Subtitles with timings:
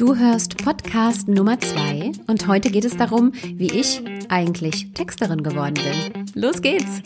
[0.00, 5.74] Du hörst Podcast Nummer 2 und heute geht es darum, wie ich eigentlich Texterin geworden
[5.74, 6.24] bin.
[6.32, 7.02] Los geht's!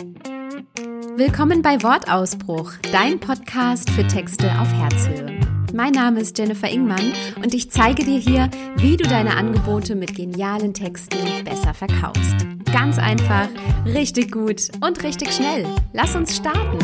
[1.17, 5.41] Willkommen bei Wortausbruch, dein Podcast für Texte auf Herzhöhe.
[5.75, 7.13] Mein Name ist Jennifer Ingmann
[7.43, 12.47] und ich zeige dir hier, wie du deine Angebote mit genialen Texten besser verkaufst.
[12.73, 13.49] Ganz einfach,
[13.87, 15.67] richtig gut und richtig schnell.
[15.93, 16.79] Lass uns starten!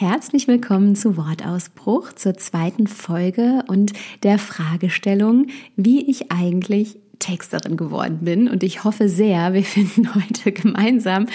[0.00, 3.92] Herzlich willkommen zu Wortausbruch, zur zweiten Folge und
[4.22, 8.48] der Fragestellung, wie ich eigentlich Texterin geworden bin.
[8.48, 11.26] Und ich hoffe sehr, wir finden heute gemeinsam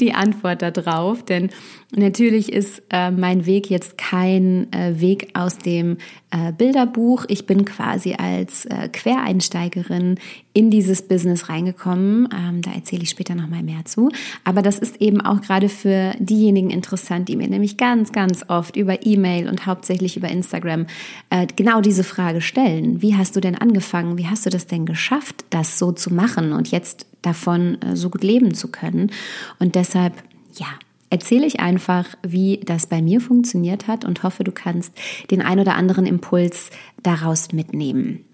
[0.00, 1.22] die Antwort darauf.
[1.22, 1.50] Denn
[1.96, 5.98] natürlich ist äh, mein Weg jetzt kein äh, Weg aus dem
[6.30, 7.24] äh, Bilderbuch.
[7.28, 10.18] Ich bin quasi als äh, Quereinsteigerin
[10.52, 12.28] in dieses Business reingekommen.
[12.32, 14.10] Ähm, da erzähle ich später nochmal mehr zu.
[14.44, 18.76] Aber das ist eben auch gerade für diejenigen interessant, die mir nämlich ganz, ganz oft
[18.76, 20.86] über E-Mail und hauptsächlich über Instagram
[21.30, 23.02] äh, genau diese Frage stellen.
[23.02, 24.18] Wie hast du denn angefangen?
[24.18, 25.44] Wie hast du das denn geschafft?
[25.54, 29.10] das so zu machen und jetzt davon äh, so gut leben zu können.
[29.58, 30.12] Und deshalb,
[30.54, 30.66] ja,
[31.14, 34.92] erzähle ich einfach, wie das bei mir funktioniert hat und hoffe, du kannst
[35.30, 36.70] den ein oder anderen Impuls
[37.04, 38.24] daraus mitnehmen.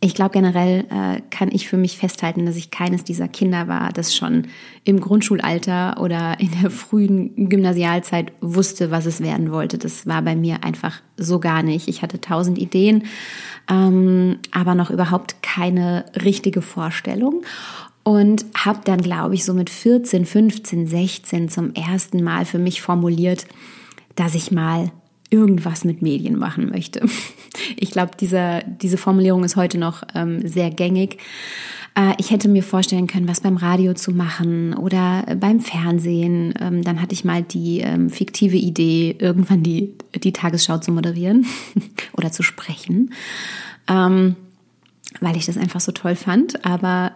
[0.00, 3.92] Ich glaube, generell äh, kann ich für mich festhalten, dass ich keines dieser Kinder war,
[3.92, 4.46] das schon
[4.84, 9.76] im Grundschulalter oder in der frühen Gymnasialzeit wusste, was es werden wollte.
[9.76, 11.88] Das war bei mir einfach so gar nicht.
[11.88, 13.04] Ich hatte tausend Ideen,
[13.70, 17.42] ähm, aber noch überhaupt keine richtige Vorstellung
[18.06, 22.80] und habe dann, glaube ich, so mit 14, 15, 16 zum ersten Mal für mich
[22.80, 23.46] formuliert,
[24.14, 24.92] dass ich mal
[25.28, 27.04] irgendwas mit Medien machen möchte.
[27.78, 31.18] Ich glaube, diese, diese Formulierung ist heute noch ähm, sehr gängig.
[31.94, 36.52] Äh, ich hätte mir vorstellen können, was beim Radio zu machen oder beim Fernsehen.
[36.60, 41.46] Ähm, dann hatte ich mal die ähm, fiktive Idee, irgendwann die, die Tagesschau zu moderieren
[42.12, 43.14] oder zu sprechen.
[43.88, 44.36] Ähm,
[45.20, 46.64] weil ich das einfach so toll fand.
[46.64, 47.12] Aber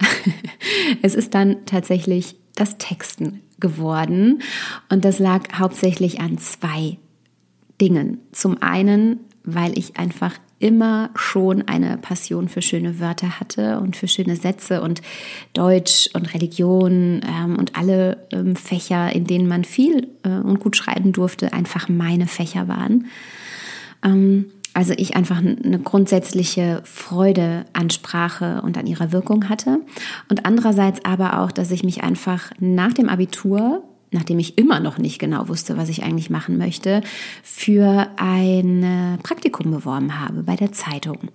[1.03, 4.43] es ist dann tatsächlich das Texten geworden.
[4.89, 6.99] Und das lag hauptsächlich an zwei
[7.81, 8.19] Dingen.
[8.33, 14.09] Zum einen, weil ich einfach immer schon eine Passion für schöne Wörter hatte und für
[14.09, 15.01] schöne Sätze und
[15.55, 20.77] Deutsch und Religion ähm, und alle ähm, Fächer, in denen man viel äh, und gut
[20.77, 23.07] schreiben durfte, einfach meine Fächer waren.
[24.05, 29.81] Ähm, also ich einfach eine grundsätzliche Freude an Sprache und an ihrer Wirkung hatte.
[30.29, 33.83] Und andererseits aber auch, dass ich mich einfach nach dem Abitur
[34.13, 37.03] nachdem ich immer noch nicht genau wusste, was ich eigentlich machen möchte,
[37.43, 41.31] für ein Praktikum beworben habe bei der Zeitung.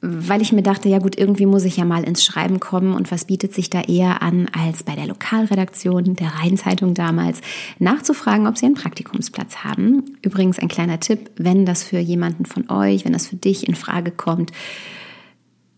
[0.00, 3.10] Weil ich mir dachte, ja gut, irgendwie muss ich ja mal ins Schreiben kommen und
[3.10, 7.40] was bietet sich da eher an, als bei der Lokalredaktion der Rheinzeitung damals
[7.80, 10.16] nachzufragen, ob sie einen Praktikumsplatz haben.
[10.22, 13.74] Übrigens ein kleiner Tipp, wenn das für jemanden von euch, wenn das für dich in
[13.74, 14.52] Frage kommt,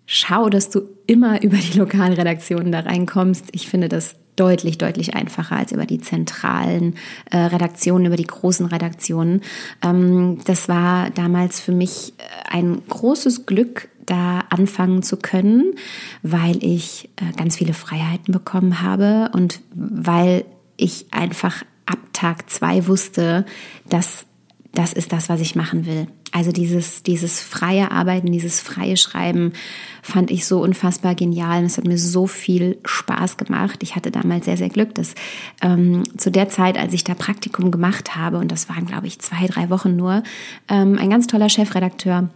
[0.04, 3.46] schau, dass du immer über die Lokalredaktionen da reinkommst.
[3.52, 6.94] Ich finde das deutlich, deutlich einfacher als über die zentralen
[7.30, 9.42] äh, Redaktionen, über die großen Redaktionen.
[9.82, 15.74] Ähm, das war damals für mich äh, ein großes Glück, da anfangen zu können,
[16.22, 20.44] weil ich äh, ganz viele Freiheiten bekommen habe und weil
[20.76, 23.44] ich einfach ab Tag zwei wusste,
[23.88, 24.24] dass
[24.72, 26.06] das ist das, was ich machen will.
[26.32, 29.52] Also dieses, dieses freie Arbeiten, dieses freie Schreiben
[30.00, 33.82] fand ich so unfassbar genial und es hat mir so viel Spaß gemacht.
[33.82, 35.14] Ich hatte damals sehr, sehr Glück, dass
[35.60, 39.18] ähm, zu der Zeit, als ich da Praktikum gemacht habe, und das waren, glaube ich,
[39.18, 40.22] zwei, drei Wochen nur,
[40.68, 42.28] ähm, ein ganz toller Chefredakteur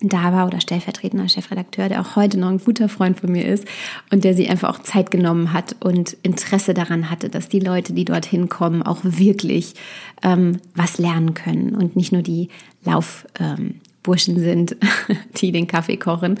[0.00, 3.66] da war oder stellvertretender Chefredakteur, der auch heute noch ein guter Freund von mir ist
[4.10, 7.92] und der sich einfach auch Zeit genommen hat und Interesse daran hatte, dass die Leute,
[7.92, 9.74] die dorthin kommen, auch wirklich
[10.22, 12.48] ähm, was lernen können und nicht nur die
[12.84, 14.76] Laufburschen ähm, sind,
[15.38, 16.38] die den Kaffee kochen.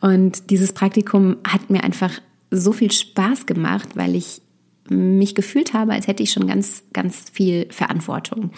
[0.00, 2.12] Und dieses Praktikum hat mir einfach
[2.50, 4.40] so viel Spaß gemacht, weil ich
[4.88, 8.50] mich gefühlt habe, als hätte ich schon ganz, ganz viel Verantwortung.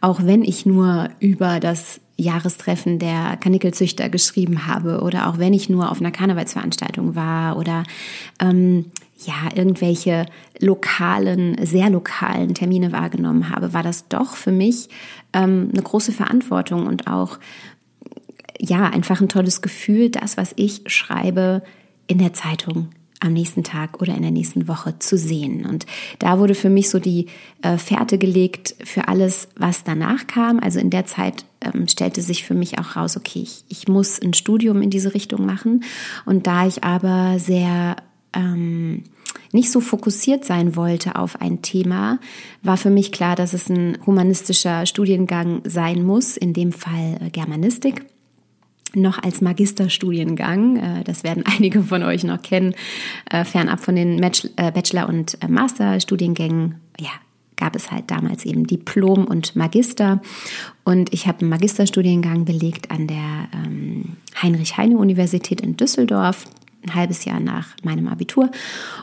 [0.00, 5.68] Auch wenn ich nur über das Jahrestreffen der Kanickelzüchter geschrieben habe oder auch wenn ich
[5.68, 7.84] nur auf einer Karnevalsveranstaltung war oder
[8.40, 8.86] ähm,
[9.24, 10.26] ja, irgendwelche
[10.58, 14.88] lokalen, sehr lokalen Termine wahrgenommen habe, war das doch für mich
[15.32, 17.38] ähm, eine große Verantwortung und auch
[18.58, 21.62] ja, einfach ein tolles Gefühl, das, was ich schreibe,
[22.06, 22.90] in der Zeitung
[23.22, 25.64] am nächsten Tag oder in der nächsten Woche zu sehen.
[25.64, 25.86] Und
[26.18, 27.26] da wurde für mich so die
[27.62, 30.58] äh, Fährte gelegt für alles, was danach kam.
[30.58, 34.20] Also in der Zeit ähm, stellte sich für mich auch raus, okay, ich, ich muss
[34.20, 35.84] ein Studium in diese Richtung machen.
[36.24, 37.96] Und da ich aber sehr
[38.32, 39.04] ähm,
[39.52, 42.18] nicht so fokussiert sein wollte auf ein Thema,
[42.62, 47.30] war für mich klar, dass es ein humanistischer Studiengang sein muss, in dem Fall äh,
[47.30, 48.06] Germanistik
[48.94, 50.76] noch als Magisterstudiengang.
[50.76, 52.74] Äh, das werden einige von euch noch kennen,
[53.30, 56.76] äh, fernab von den Bachelor- und Masterstudiengängen.
[56.98, 57.10] Ja,
[57.56, 60.20] gab es halt damals eben Diplom und Magister.
[60.84, 66.46] Und ich habe einen Magisterstudiengang belegt an der ähm, Heinrich-Heine-Universität in Düsseldorf
[66.84, 68.50] ein halbes Jahr nach meinem Abitur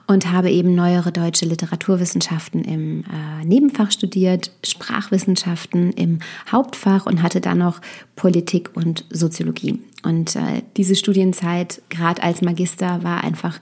[0.07, 6.19] und habe eben neuere deutsche Literaturwissenschaften im äh, Nebenfach studiert, Sprachwissenschaften im
[6.51, 7.81] Hauptfach und hatte dann noch
[8.15, 9.79] Politik und Soziologie.
[10.03, 13.59] Und äh, diese Studienzeit, gerade als Magister, war einfach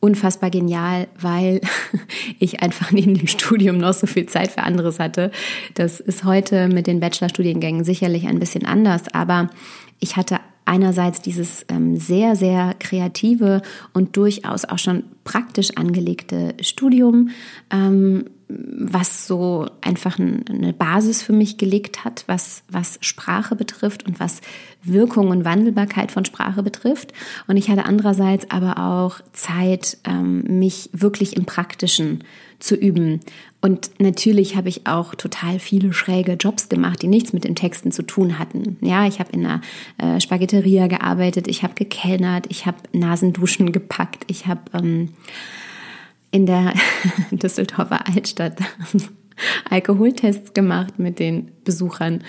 [0.00, 1.60] unfassbar genial, weil
[2.38, 5.30] ich einfach neben dem Studium noch so viel Zeit für anderes hatte.
[5.74, 9.50] Das ist heute mit den Bachelorstudiengängen sicherlich ein bisschen anders, aber
[10.00, 10.40] ich hatte
[10.70, 13.60] einerseits dieses ähm, sehr, sehr kreative
[13.92, 17.30] und durchaus auch schon praktisch angelegte Studium,
[17.72, 24.20] ähm, was so einfach eine Basis für mich gelegt hat, was, was Sprache betrifft und
[24.20, 24.40] was
[24.82, 27.12] Wirkung und Wandelbarkeit von Sprache betrifft.
[27.48, 32.22] Und ich hatte andererseits aber auch Zeit, ähm, mich wirklich im Praktischen
[32.60, 33.20] zu üben.
[33.62, 37.92] Und natürlich habe ich auch total viele schräge Jobs gemacht, die nichts mit den Texten
[37.92, 38.78] zu tun hatten.
[38.80, 39.60] Ja, ich habe in einer
[39.98, 45.10] äh, Spaghetteria gearbeitet, ich habe gekellnert, ich habe Nasenduschen gepackt, ich habe ähm,
[46.30, 46.72] in der
[47.30, 48.56] Düsseldorfer Altstadt
[49.70, 52.22] Alkoholtests gemacht mit den Besuchern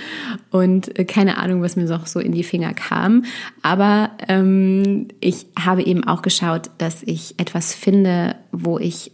[0.49, 3.23] und äh, keine Ahnung, was mir noch so in die Finger kam.
[3.61, 9.11] Aber ähm, ich habe eben auch geschaut, dass ich etwas finde, wo ich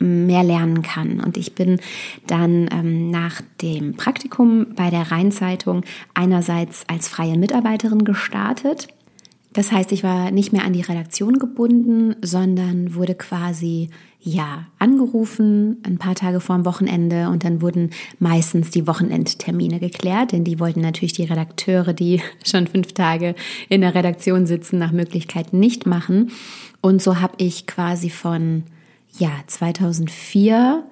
[0.00, 1.20] mehr lernen kann.
[1.20, 1.80] Und ich bin
[2.26, 5.82] dann ähm, nach dem Praktikum bei der Rheinzeitung
[6.14, 8.88] einerseits als freie Mitarbeiterin gestartet.
[9.52, 13.88] Das heißt, ich war nicht mehr an die Redaktion gebunden, sondern wurde quasi
[14.20, 20.32] ja angerufen ein paar Tage vor dem Wochenende und dann wurden meistens die Wochenendtermine geklärt,
[20.32, 23.34] denn die wollten natürlich die Redakteure, die schon fünf Tage
[23.70, 26.32] in der Redaktion sitzen, nach Möglichkeit nicht machen.
[26.82, 28.64] Und so habe ich quasi von
[29.18, 30.84] ja, 2004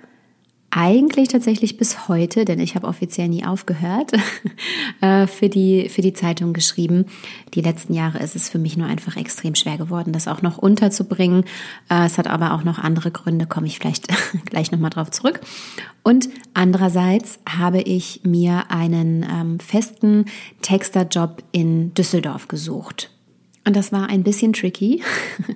[0.77, 4.11] eigentlich tatsächlich bis heute, denn ich habe offiziell nie aufgehört,
[5.01, 7.05] äh, für, die, für die Zeitung geschrieben.
[7.55, 10.59] Die letzten Jahre ist es für mich nur einfach extrem schwer geworden, das auch noch
[10.59, 11.45] unterzubringen.
[11.89, 14.09] Äh, es hat aber auch noch andere Gründe, komme ich vielleicht
[14.47, 15.41] gleich nochmal drauf zurück.
[16.03, 20.25] Und andererseits habe ich mir einen ähm, festen
[20.61, 23.14] Texterjob in Düsseldorf gesucht.
[23.67, 25.03] Und das war ein bisschen tricky,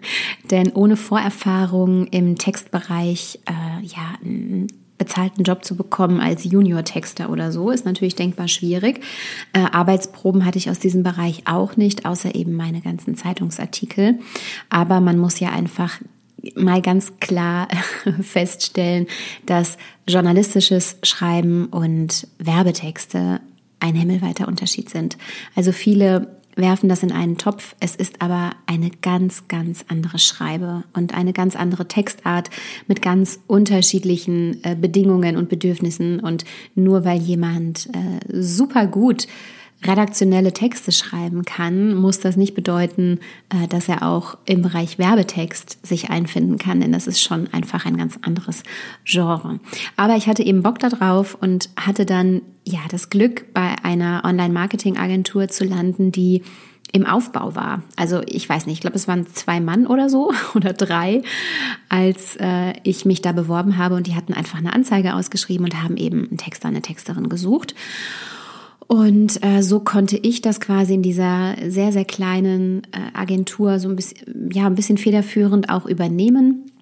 [0.50, 4.68] denn ohne Vorerfahrung im Textbereich, äh, ja, einen
[4.98, 9.00] bezahlten Job zu bekommen als Junior-Texter oder so, ist natürlich denkbar schwierig.
[9.52, 14.18] Äh, Arbeitsproben hatte ich aus diesem Bereich auch nicht, außer eben meine ganzen Zeitungsartikel.
[14.68, 16.00] Aber man muss ja einfach
[16.56, 17.68] mal ganz klar
[18.20, 19.06] feststellen,
[19.46, 23.40] dass journalistisches Schreiben und Werbetexte
[23.80, 25.16] ein himmelweiter Unterschied sind.
[25.54, 27.74] Also viele werfen das in einen Topf.
[27.80, 32.50] Es ist aber eine ganz, ganz andere Schreibe und eine ganz andere Textart
[32.86, 36.20] mit ganz unterschiedlichen äh, Bedingungen und Bedürfnissen.
[36.20, 36.44] Und
[36.74, 39.26] nur weil jemand äh, super gut
[39.84, 45.86] redaktionelle Texte schreiben kann, muss das nicht bedeuten, äh, dass er auch im Bereich Werbetext
[45.86, 48.64] sich einfinden kann, denn das ist schon einfach ein ganz anderes
[49.04, 49.60] Genre.
[49.96, 55.48] Aber ich hatte eben Bock darauf und hatte dann ja das Glück, bei einer Online-Marketing-Agentur
[55.48, 56.42] zu landen, die
[56.92, 57.82] im Aufbau war.
[57.96, 61.22] Also ich weiß nicht, ich glaube, es waren zwei Mann oder so oder drei,
[61.88, 65.82] als äh, ich mich da beworben habe und die hatten einfach eine Anzeige ausgeschrieben und
[65.82, 67.74] haben eben einen Texter, eine Texterin gesucht.
[68.88, 73.88] Und äh, so konnte ich das quasi in dieser sehr, sehr kleinen äh, Agentur so
[73.88, 76.72] ein bisschen, ja, ein bisschen federführend auch übernehmen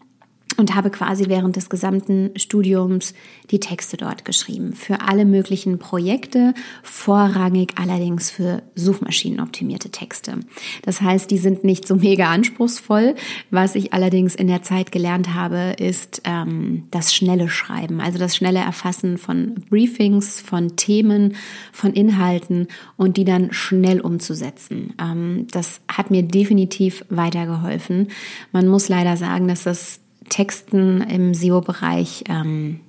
[0.57, 3.15] und habe quasi während des gesamten Studiums
[3.51, 4.73] die Texte dort geschrieben.
[4.73, 10.41] Für alle möglichen Projekte, vorrangig allerdings für suchmaschinenoptimierte Texte.
[10.83, 13.17] Das heißt, die sind nicht so mega anspruchsvoll.
[13.51, 18.37] Was ich allerdings in der Zeit gelernt habe, ist ähm, das schnelle Schreiben, also das
[18.37, 21.35] schnelle Erfassen von Briefings, von Themen,
[21.73, 24.95] von Inhalten und die dann schnell umzusetzen.
[25.01, 28.09] Ähm, das hat mir definitiv weitergeholfen.
[28.53, 32.81] Man muss leider sagen, dass das Texten im SEO-Bereich ähm,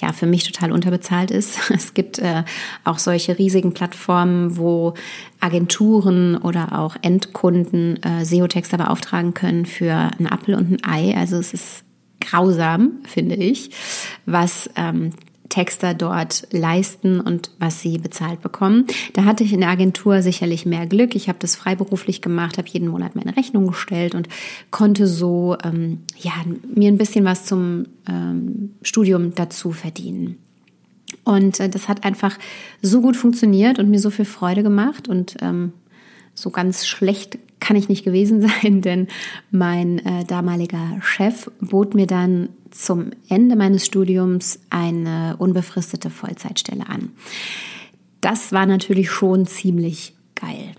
[0.00, 1.70] ja für mich total unterbezahlt ist.
[1.70, 2.44] Es gibt äh,
[2.84, 4.94] auch solche riesigen Plattformen, wo
[5.40, 11.16] Agenturen oder auch Endkunden äh, SEO-Texter beauftragen können für einen Apfel und ein Ei.
[11.16, 11.84] Also es ist
[12.20, 13.70] grausam, finde ich,
[14.24, 15.10] was ähm,
[15.48, 18.86] Texter dort leisten und was sie bezahlt bekommen.
[19.12, 21.14] Da hatte ich in der Agentur sicherlich mehr Glück.
[21.14, 24.28] Ich habe das freiberuflich gemacht, habe jeden Monat meine Rechnung gestellt und
[24.70, 26.32] konnte so ähm, ja,
[26.74, 30.38] mir ein bisschen was zum ähm, Studium dazu verdienen.
[31.24, 32.38] Und äh, das hat einfach
[32.82, 35.72] so gut funktioniert und mir so viel Freude gemacht und ähm,
[36.34, 39.08] so ganz schlecht kann ich nicht gewesen sein, denn
[39.50, 42.50] mein äh, damaliger Chef bot mir dann
[42.82, 47.12] zum Ende meines Studiums eine unbefristete Vollzeitstelle an.
[48.20, 50.72] Das war natürlich schon ziemlich geil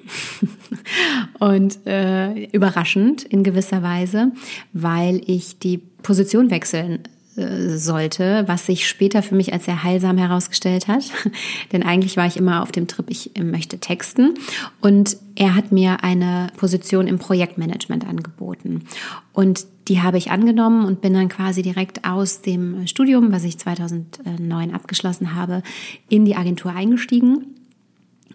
[1.40, 4.32] und äh, überraschend in gewisser Weise,
[4.74, 7.00] weil ich die Position wechseln
[7.38, 11.04] äh, sollte, was sich später für mich als sehr heilsam herausgestellt hat.
[11.72, 14.34] Denn eigentlich war ich immer auf dem Trip, ich möchte texten.
[14.82, 18.86] Und er hat mir eine Position im Projektmanagement angeboten.
[19.34, 23.58] Und die habe ich angenommen und bin dann quasi direkt aus dem Studium, was ich
[23.58, 25.64] 2009 abgeschlossen habe,
[26.10, 27.56] in die Agentur eingestiegen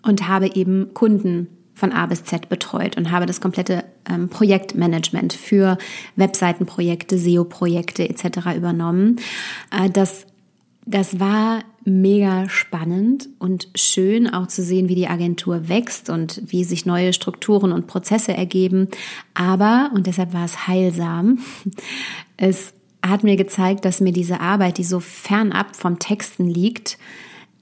[0.03, 5.33] und habe eben Kunden von A bis Z betreut und habe das komplette ähm, Projektmanagement
[5.33, 5.79] für
[6.17, 8.57] Webseitenprojekte, SEO-Projekte etc.
[8.57, 9.17] übernommen.
[9.71, 10.27] Äh, das,
[10.85, 16.65] das war mega spannend und schön auch zu sehen, wie die Agentur wächst und wie
[16.65, 18.89] sich neue Strukturen und Prozesse ergeben.
[19.35, 21.39] Aber, und deshalb war es heilsam,
[22.37, 22.75] es
[23.05, 26.99] hat mir gezeigt, dass mir diese Arbeit, die so fernab vom Texten liegt,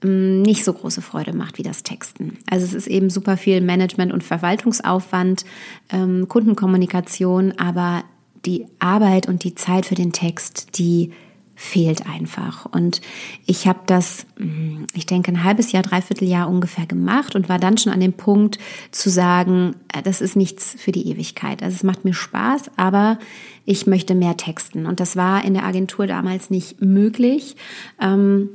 [0.03, 2.37] ähm, nicht so große Freude macht wie das Texten.
[2.49, 5.45] Also es ist eben super viel Management- und Verwaltungsaufwand,
[5.89, 8.03] ähm, Kundenkommunikation, aber
[8.45, 11.11] die Arbeit und die Zeit für den Text, die
[11.55, 12.65] fehlt einfach.
[12.65, 13.01] Und
[13.45, 17.59] ich habe das, mm, ich denke, ein halbes Jahr, dreiviertel Jahr ungefähr gemacht und war
[17.59, 18.57] dann schon an dem Punkt
[18.91, 21.61] zu sagen, äh, das ist nichts für die Ewigkeit.
[21.61, 23.19] Also es macht mir Spaß, aber
[23.65, 24.85] ich möchte mehr texten.
[24.85, 27.55] Und das war in der Agentur damals nicht möglich.
[28.01, 28.49] Ähm,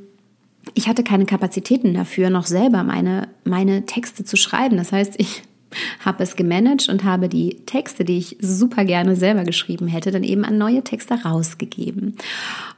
[0.74, 4.76] ich hatte keine Kapazitäten dafür, noch selber meine, meine Texte zu schreiben.
[4.76, 5.42] Das heißt, ich
[6.04, 10.22] habe es gemanagt und habe die Texte, die ich super gerne selber geschrieben hätte, dann
[10.22, 12.16] eben an neue Texte rausgegeben.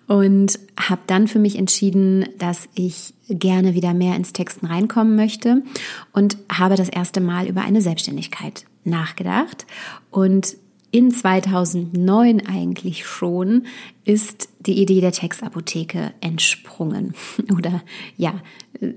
[0.09, 5.63] Und habe dann für mich entschieden, dass ich gerne wieder mehr ins Texten reinkommen möchte
[6.13, 9.67] und habe das erste Mal über eine Selbstständigkeit nachgedacht.
[10.11, 10.57] Und
[10.91, 13.67] in 2009 eigentlich schon
[14.05, 17.13] ist die Idee der Textapotheke entsprungen.
[17.57, 17.83] Oder
[18.17, 18.41] ja,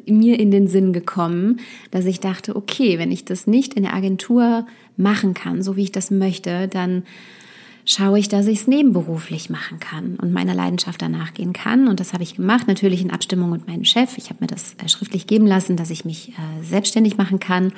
[0.05, 1.59] mir in den Sinn gekommen,
[1.91, 4.65] dass ich dachte, okay, wenn ich das nicht in der Agentur
[4.95, 7.03] machen kann, so wie ich das möchte, dann
[7.91, 11.87] schaue ich, dass ich es nebenberuflich machen kann und meiner Leidenschaft danach gehen kann.
[11.87, 14.17] Und das habe ich gemacht, natürlich in Abstimmung mit meinem Chef.
[14.17, 17.73] Ich habe mir das äh, schriftlich geben lassen, dass ich mich äh, selbstständig machen kann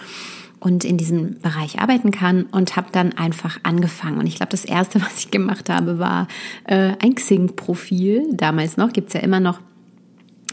[0.59, 4.19] und in diesem Bereich arbeiten kann und habe dann einfach angefangen.
[4.19, 6.27] Und ich glaube, das Erste, was ich gemacht habe, war
[6.65, 8.27] äh, ein Xing-Profil.
[8.33, 9.59] Damals noch, gibt's ja immer noch.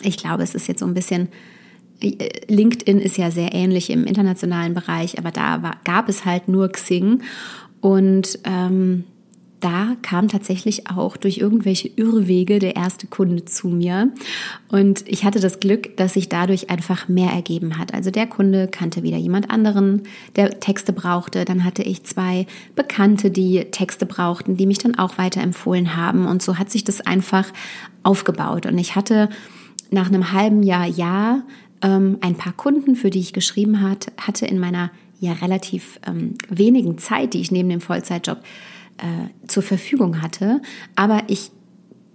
[0.03, 1.29] Ich glaube, es ist jetzt so ein bisschen
[2.49, 6.71] LinkedIn ist ja sehr ähnlich im internationalen Bereich, aber da war, gab es halt nur
[6.71, 7.21] Xing.
[7.83, 9.05] Und ähm,
[9.61, 14.11] da kam tatsächlich auch durch irgendwelche Irrwege der erste Kunde zu mir.
[14.69, 17.95] Und ich hatte das Glück, dass sich dadurch einfach mehr ergeben hat.
[17.95, 20.03] Also der Kunde kannte wieder jemand anderen,
[20.37, 21.45] der Texte brauchte.
[21.45, 26.27] Dann hatte ich zwei Bekannte, die Texte brauchten, die mich dann auch weiterempfohlen haben.
[26.27, 27.47] Und so hat sich das einfach
[28.03, 28.67] aufgebaut.
[28.67, 29.29] Und ich hatte
[29.91, 31.43] nach einem halben Jahr, Jahr
[31.83, 34.91] ähm, ein paar Kunden, für die ich geschrieben hat, hatte in meiner
[35.21, 38.39] ja relativ ähm, wenigen Zeit, die ich neben dem Vollzeitjob
[39.01, 40.61] äh, zur Verfügung hatte.
[40.97, 41.51] Aber ich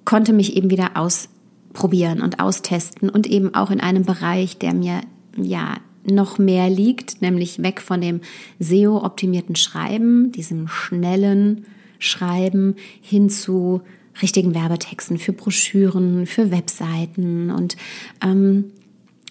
[0.05, 5.01] konnte mich eben wieder ausprobieren und austesten und eben auch in einem Bereich, der mir
[5.35, 8.21] ja noch mehr liegt, nämlich weg von dem
[8.59, 11.65] SEO-optimierten Schreiben, diesem schnellen
[11.97, 13.81] Schreiben hin zu
[14.21, 17.75] richtigen Werbetexten für Broschüren, für Webseiten und
[18.23, 18.65] ähm,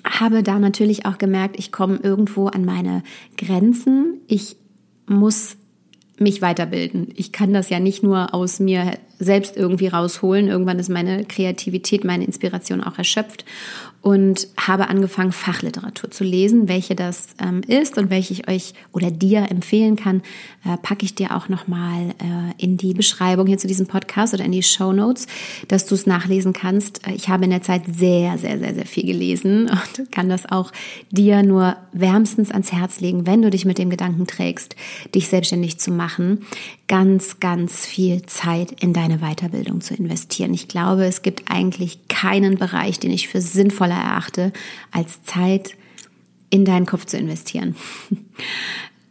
[0.04, 3.02] habe da natürlich auch gemerkt, ich komme irgendwo an meine
[3.38, 4.20] Grenzen.
[4.26, 4.56] Ich
[5.06, 5.56] muss
[6.18, 7.08] mich weiterbilden.
[7.16, 10.48] Ich kann das ja nicht nur aus mir selbst irgendwie rausholen.
[10.48, 13.44] Irgendwann ist meine Kreativität, meine Inspiration auch erschöpft
[14.04, 16.68] und habe angefangen, Fachliteratur zu lesen.
[16.68, 20.20] Welche das ähm, ist und welche ich euch oder dir empfehlen kann,
[20.62, 24.44] äh, packe ich dir auch nochmal äh, in die Beschreibung hier zu diesem Podcast oder
[24.44, 25.26] in die Show Notes,
[25.68, 27.08] dass du es nachlesen kannst.
[27.08, 30.44] Äh, ich habe in der Zeit sehr, sehr, sehr, sehr viel gelesen und kann das
[30.44, 30.70] auch
[31.10, 34.76] dir nur wärmstens ans Herz legen, wenn du dich mit dem Gedanken trägst,
[35.14, 36.44] dich selbstständig zu machen,
[36.88, 40.54] ganz, ganz viel Zeit in deine eine Weiterbildung zu investieren.
[40.54, 44.52] Ich glaube, es gibt eigentlich keinen Bereich, den ich für sinnvoller erachte,
[44.90, 45.76] als Zeit
[46.50, 47.76] in deinen Kopf zu investieren.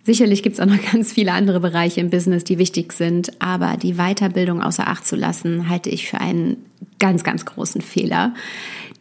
[0.06, 3.78] Sicherlich gibt es auch noch ganz viele andere Bereiche im Business, die wichtig sind, aber
[3.78, 6.58] die Weiterbildung außer Acht zu lassen, halte ich für einen
[7.00, 8.34] ganz, ganz großen Fehler.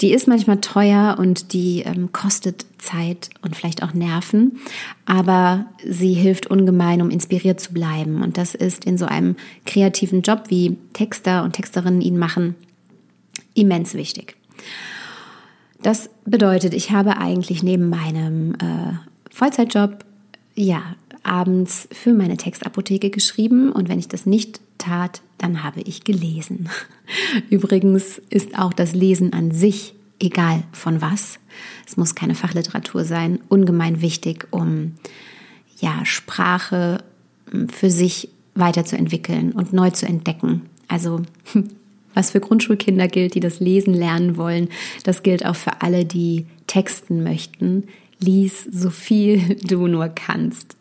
[0.02, 4.58] Die ist manchmal teuer und die ähm, kostet Zeit und vielleicht auch Nerven,
[5.06, 8.20] aber sie hilft ungemein, um inspiriert zu bleiben.
[8.20, 12.56] Und das ist in so einem kreativen Job, wie Texter und Texterinnen ihn machen,
[13.54, 14.36] immens wichtig.
[15.82, 18.94] Das bedeutet, ich habe eigentlich neben meinem äh,
[19.30, 20.04] Vollzeitjob
[20.54, 20.82] ja,
[21.22, 26.68] abends für meine Textapotheke geschrieben und wenn ich das nicht tat, dann habe ich gelesen.
[27.50, 31.38] Übrigens ist auch das Lesen an sich, egal von was,
[31.86, 34.94] es muss keine Fachliteratur sein, ungemein wichtig, um
[35.78, 37.02] ja, Sprache
[37.50, 40.62] hm, für sich weiterzuentwickeln und neu zu entdecken.
[40.88, 41.22] Also
[42.14, 44.68] was für Grundschulkinder gilt, die das Lesen lernen wollen,
[45.04, 50.76] das gilt auch für alle, die texten möchten, lies so viel du nur kannst.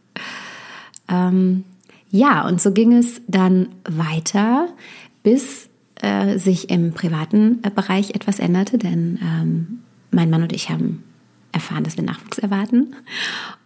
[1.09, 1.63] Ähm,
[2.11, 4.67] ja, und so ging es dann weiter,
[5.23, 5.69] bis
[6.01, 9.79] äh, sich im privaten äh, Bereich etwas änderte, denn ähm,
[10.11, 11.03] mein Mann und ich haben
[11.53, 12.95] erfahren, dass wir Nachwuchs erwarten.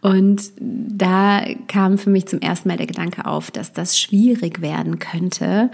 [0.01, 4.99] Und da kam für mich zum ersten Mal der Gedanke auf, dass das schwierig werden
[4.99, 5.69] könnte,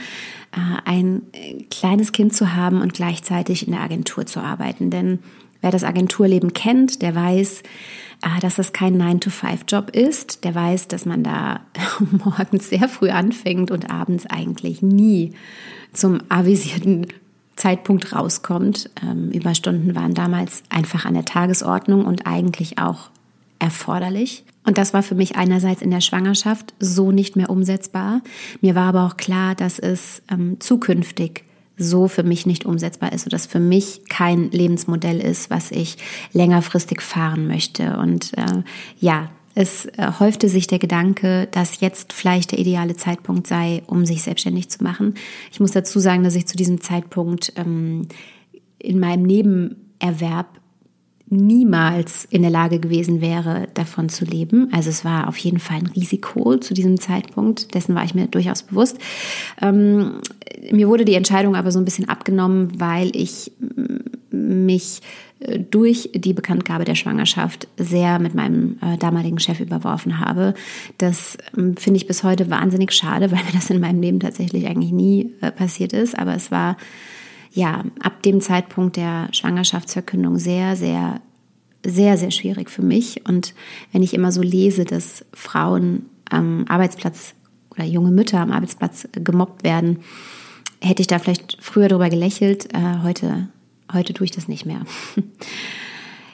[0.52, 1.24] äh, ein
[1.70, 4.90] kleines Kind zu haben und gleichzeitig in der Agentur zu arbeiten.
[4.90, 5.20] Denn
[5.62, 7.64] Wer das Agenturleben kennt, der weiß, äh,
[8.40, 10.44] dass das kein 9-to-5-Job ist.
[10.44, 11.62] Der weiß, dass man da
[12.00, 15.34] morgens sehr früh anfängt und abends eigentlich nie
[15.94, 17.08] zum avisierten
[17.56, 18.90] Zeitpunkt rauskommt.
[19.04, 23.10] Ähm, Überstunden waren damals einfach an der Tagesordnung und eigentlich auch
[23.60, 24.44] erforderlich.
[24.64, 28.22] Und das war für mich einerseits in der Schwangerschaft so nicht mehr umsetzbar.
[28.62, 31.44] Mir war aber auch klar, dass es ähm, zukünftig
[31.82, 35.98] so für mich nicht umsetzbar ist oder das für mich kein Lebensmodell ist, was ich
[36.34, 37.98] längerfristig fahren möchte.
[37.98, 38.64] Und äh,
[39.00, 44.06] ja, es äh, häufte sich der Gedanke, dass jetzt vielleicht der ideale Zeitpunkt sei, um
[44.06, 45.16] sich selbstständig zu machen.
[45.52, 48.08] Ich muss dazu sagen, dass ich zu diesem Zeitpunkt ähm,
[48.78, 50.61] in meinem Nebenerwerb
[51.32, 54.68] niemals in der Lage gewesen wäre, davon zu leben.
[54.74, 57.74] Also es war auf jeden Fall ein Risiko zu diesem Zeitpunkt.
[57.74, 58.98] Dessen war ich mir durchaus bewusst.
[59.62, 60.20] Ähm,
[60.72, 63.52] mir wurde die Entscheidung aber so ein bisschen abgenommen, weil ich
[64.30, 65.02] mich
[65.40, 70.54] äh, durch die Bekanntgabe der Schwangerschaft sehr mit meinem äh, damaligen Chef überworfen habe.
[70.98, 74.68] Das ähm, finde ich bis heute wahnsinnig schade, weil mir das in meinem Leben tatsächlich
[74.68, 76.20] eigentlich nie äh, passiert ist.
[76.20, 76.76] Aber es war
[77.52, 81.22] ja, ab dem Zeitpunkt der Schwangerschaftsverkündung sehr, sehr,
[81.86, 83.28] sehr, sehr schwierig für mich.
[83.28, 83.54] Und
[83.92, 87.34] wenn ich immer so lese, dass Frauen am Arbeitsplatz
[87.72, 90.00] oder junge Mütter am Arbeitsplatz gemobbt werden,
[90.82, 92.74] hätte ich da vielleicht früher darüber gelächelt.
[92.74, 93.50] Äh, heute,
[93.92, 94.82] heute tue ich das nicht mehr.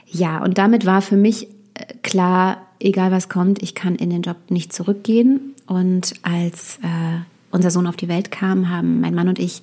[0.08, 4.22] ja, und damit war für mich äh, klar, egal was kommt, ich kann in den
[4.22, 5.56] Job nicht zurückgehen.
[5.66, 7.20] Und als äh,
[7.52, 9.62] unser Sohn auf die Welt kam, haben mein Mann und ich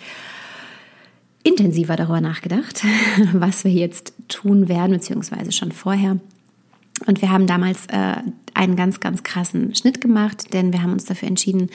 [1.44, 2.82] intensiver darüber nachgedacht,
[3.32, 6.18] was wir jetzt tun werden, beziehungsweise schon vorher.
[7.06, 8.16] Und wir haben damals äh,
[8.54, 11.68] einen ganz, ganz krassen Schnitt gemacht, denn wir haben uns dafür entschieden,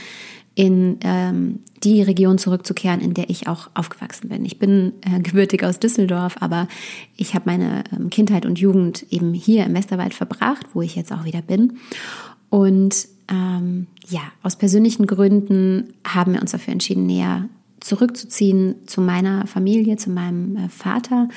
[0.55, 4.43] in ähm, die Region zurückzukehren, in der ich auch aufgewachsen bin.
[4.43, 6.67] Ich bin äh, gebürtig aus Düsseldorf, aber
[7.15, 11.13] ich habe meine ähm, Kindheit und Jugend eben hier im Westerwald verbracht, wo ich jetzt
[11.13, 11.77] auch wieder bin.
[12.49, 17.47] Und ähm, ja, aus persönlichen Gründen haben wir uns dafür entschieden, näher
[17.79, 21.29] zurückzuziehen zu meiner Familie, zu meinem äh, Vater.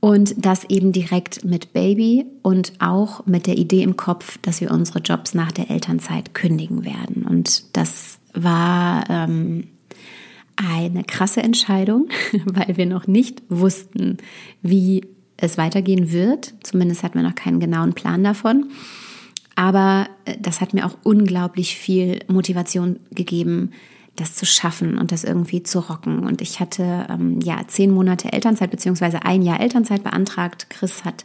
[0.00, 4.70] Und das eben direkt mit Baby und auch mit der Idee im Kopf, dass wir
[4.70, 7.24] unsere Jobs nach der Elternzeit kündigen werden.
[7.24, 9.68] Und das war ähm,
[10.56, 12.08] eine krasse Entscheidung,
[12.44, 14.18] weil wir noch nicht wussten,
[14.62, 15.04] wie
[15.36, 16.54] es weitergehen wird.
[16.62, 18.70] Zumindest hatten wir noch keinen genauen Plan davon.
[19.54, 23.72] Aber äh, das hat mir auch unglaublich viel Motivation gegeben,
[24.16, 26.26] das zu schaffen und das irgendwie zu rocken.
[26.26, 30.68] Und ich hatte ähm, ja zehn Monate Elternzeit beziehungsweise ein Jahr Elternzeit beantragt.
[30.70, 31.24] Chris hat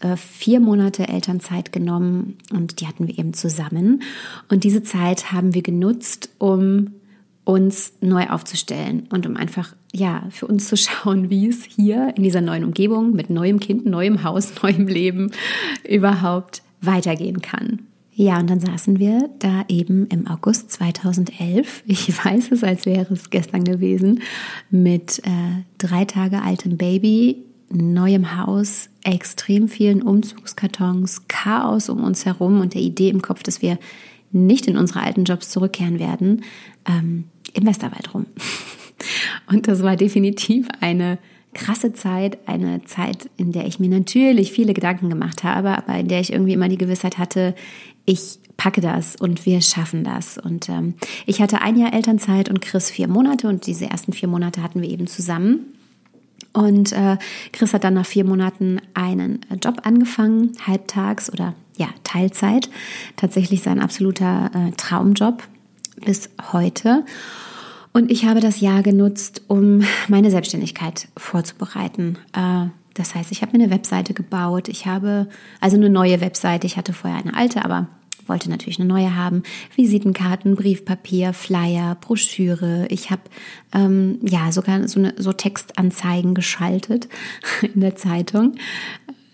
[0.00, 4.02] äh, vier Monate Elternzeit genommen und die hatten wir eben zusammen.
[4.48, 6.92] Und diese Zeit haben wir genutzt, um
[7.44, 12.22] uns neu aufzustellen und um einfach ja für uns zu schauen, wie es hier in
[12.22, 15.32] dieser neuen Umgebung mit neuem Kind, neuem Haus, neuem Leben
[15.88, 17.80] überhaupt weitergehen kann.
[18.12, 23.12] Ja, und dann saßen wir da eben im August 2011, ich weiß es, als wäre
[23.12, 24.22] es gestern gewesen,
[24.70, 32.60] mit äh, drei Tage altem Baby, neuem Haus, extrem vielen Umzugskartons, Chaos um uns herum
[32.60, 33.78] und der Idee im Kopf, dass wir
[34.32, 36.42] nicht in unsere alten Jobs zurückkehren werden,
[36.86, 38.26] ähm, im Westerwald rum.
[39.48, 41.18] Und das war definitiv eine
[41.52, 46.06] krasse Zeit, eine Zeit, in der ich mir natürlich viele Gedanken gemacht habe, aber in
[46.06, 47.54] der ich irgendwie immer die Gewissheit hatte,
[48.04, 50.36] ich packe das und wir schaffen das.
[50.36, 50.94] Und ähm,
[51.26, 54.82] ich hatte ein Jahr Elternzeit und Chris vier Monate und diese ersten vier Monate hatten
[54.82, 55.60] wir eben zusammen.
[56.52, 57.16] Und äh,
[57.52, 62.68] Chris hat dann nach vier Monaten einen Job angefangen, halbtags oder ja, Teilzeit.
[63.16, 65.42] Tatsächlich sein absoluter äh, Traumjob
[66.04, 67.04] bis heute.
[67.92, 72.18] Und ich habe das Jahr genutzt, um meine Selbstständigkeit vorzubereiten.
[72.32, 74.68] Äh, das heißt, ich habe mir eine Webseite gebaut.
[74.68, 75.28] Ich habe
[75.60, 76.66] also eine neue Webseite.
[76.66, 77.88] Ich hatte vorher eine alte, aber
[78.30, 79.42] wollte natürlich eine neue haben.
[79.76, 82.86] Visitenkarten, Briefpapier, Flyer, Broschüre.
[82.88, 83.22] Ich habe
[83.74, 87.08] ähm, ja sogar so, eine, so Textanzeigen geschaltet
[87.74, 88.54] in der Zeitung.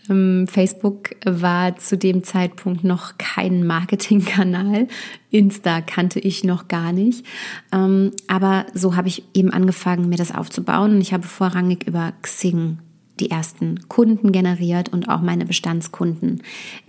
[0.08, 4.88] Ähm, Facebook war zu dem Zeitpunkt noch kein Marketingkanal.
[5.30, 7.24] Insta kannte ich noch gar nicht.
[7.72, 10.94] Ähm, aber so habe ich eben angefangen, mir das aufzubauen.
[10.94, 12.78] Und ich habe vorrangig über Xing
[13.20, 16.42] die ersten Kunden generiert und auch meine Bestandskunden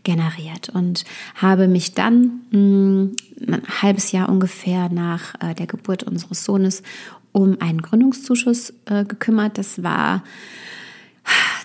[0.04, 3.16] generiert und habe mich dann mh, hm,
[3.48, 6.84] ein halbes Jahr ungefähr nach äh, der Geburt unseres Sohnes
[7.32, 9.58] um einen Gründungszuschuss äh, gekümmert.
[9.58, 10.24] Das war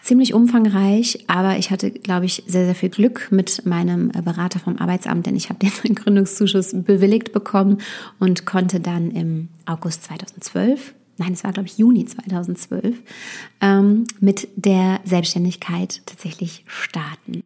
[0.02, 4.58] ziemlich umfangreich, aber ich hatte, glaube ich, sehr, sehr viel Glück mit meinem äh, Berater
[4.58, 7.78] vom Arbeitsamt, denn ich habe den Gründungszuschuss bewilligt bekommen
[8.18, 12.96] und konnte dann im August 2012 nein, es war glaube ich Juni 2012,
[13.60, 17.42] ähm, mit der Selbstständigkeit tatsächlich starten.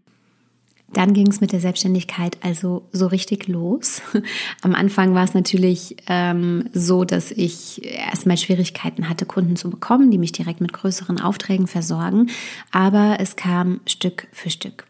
[0.92, 4.00] Dann ging es mit der Selbstständigkeit also so richtig los.
[4.62, 10.10] Am Anfang war es natürlich ähm, so, dass ich erstmal Schwierigkeiten hatte, Kunden zu bekommen,
[10.10, 12.30] die mich direkt mit größeren Aufträgen versorgen.
[12.70, 14.86] Aber es kam Stück für Stück.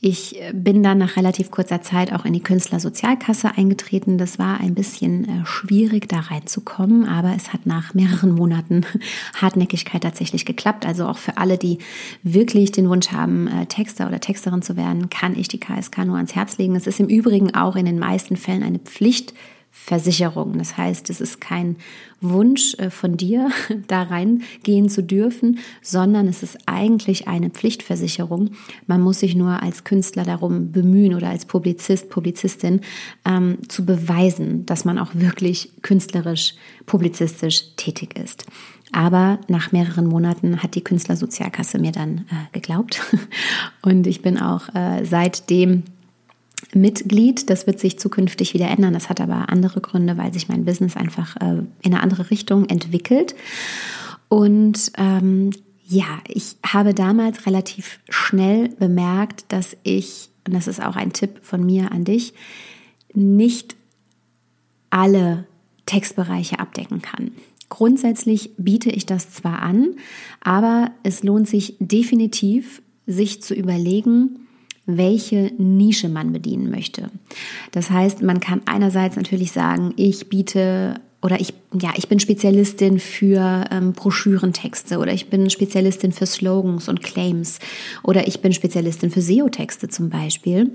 [0.00, 4.16] Ich bin dann nach relativ kurzer Zeit auch in die Künstlersozialkasse eingetreten.
[4.16, 8.86] Das war ein bisschen äh, schwierig, da reinzukommen, aber es hat nach mehreren Monaten
[9.34, 10.86] Hartnäckigkeit tatsächlich geklappt.
[10.86, 11.78] Also auch für alle, die
[12.22, 16.16] wirklich den Wunsch haben, äh, Texter oder Texterin zu werden, kann ich die KSK nur
[16.16, 16.76] ans Herz legen.
[16.76, 19.34] Es ist im Übrigen auch in den meisten Fällen eine Pflicht
[19.84, 20.58] Versicherung.
[20.58, 21.76] Das heißt, es ist kein
[22.20, 23.50] Wunsch äh, von dir,
[23.86, 28.50] da reingehen zu dürfen, sondern es ist eigentlich eine Pflichtversicherung.
[28.86, 32.82] Man muss sich nur als Künstler darum bemühen oder als Publizist, Publizistin
[33.24, 38.44] ähm, zu beweisen, dass man auch wirklich künstlerisch, publizistisch tätig ist.
[38.92, 43.02] Aber nach mehreren Monaten hat die Künstlersozialkasse mir dann äh, geglaubt
[43.82, 45.84] und ich bin auch äh, seitdem
[46.74, 47.50] Mitglied.
[47.50, 48.94] Das wird sich zukünftig wieder ändern.
[48.94, 52.66] Das hat aber andere Gründe, weil sich mein Business einfach äh, in eine andere Richtung
[52.66, 53.34] entwickelt.
[54.28, 55.50] Und ähm,
[55.86, 61.40] ja, ich habe damals relativ schnell bemerkt, dass ich, und das ist auch ein Tipp
[61.42, 62.34] von mir an dich,
[63.14, 63.76] nicht
[64.90, 65.46] alle
[65.86, 67.32] Textbereiche abdecken kann.
[67.70, 69.96] Grundsätzlich biete ich das zwar an,
[70.40, 74.47] aber es lohnt sich definitiv, sich zu überlegen,
[74.88, 77.10] welche Nische man bedienen möchte.
[77.72, 82.98] Das heißt, man kann einerseits natürlich sagen, ich biete oder ich, ja, ich bin Spezialistin
[82.98, 87.58] für ähm, Broschürentexte oder ich bin Spezialistin für Slogans und Claims
[88.04, 90.72] oder ich bin Spezialistin für SEO-Texte zum Beispiel.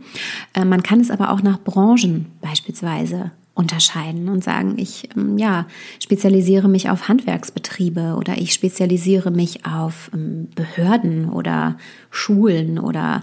[0.53, 5.67] Äh, man kann es aber auch nach Branchen beispielsweise unterscheiden und sagen, ich ähm, ja,
[5.99, 11.77] spezialisiere mich auf Handwerksbetriebe oder ich spezialisiere mich auf ähm, Behörden oder
[12.09, 13.21] Schulen oder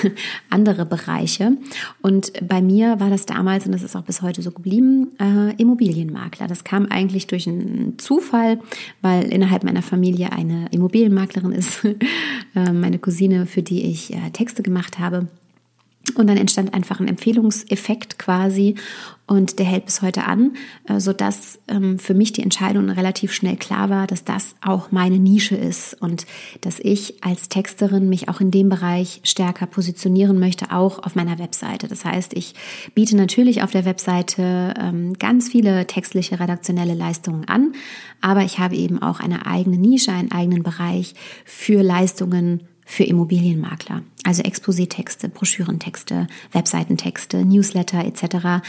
[0.50, 1.56] andere Bereiche.
[2.00, 5.52] Und bei mir war das damals, und das ist auch bis heute so geblieben, äh,
[5.60, 6.46] Immobilienmakler.
[6.46, 8.60] Das kam eigentlich durch einen Zufall,
[9.00, 11.84] weil innerhalb meiner Familie eine Immobilienmaklerin ist,
[12.54, 15.26] äh, meine Cousine, für die ich äh, Texte gemacht habe.
[16.16, 18.74] Und dann entstand einfach ein Empfehlungseffekt quasi
[19.26, 23.56] und der hält bis heute an, äh, sodass ähm, für mich die Entscheidung relativ schnell
[23.56, 26.26] klar war, dass das auch meine Nische ist und
[26.60, 31.38] dass ich als Texterin mich auch in dem Bereich stärker positionieren möchte, auch auf meiner
[31.38, 31.86] Webseite.
[31.86, 32.54] Das heißt, ich
[32.94, 37.72] biete natürlich auf der Webseite ähm, ganz viele textliche redaktionelle Leistungen an,
[38.20, 44.02] aber ich habe eben auch eine eigene Nische, einen eigenen Bereich für Leistungen für Immobilienmakler.
[44.24, 48.62] Also Exposé-Texte, Broschürentexte, Webseitentexte, Newsletter etc.,